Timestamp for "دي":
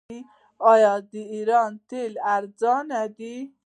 3.17-3.35